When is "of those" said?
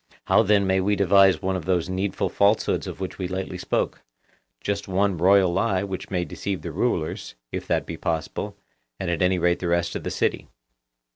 1.55-1.87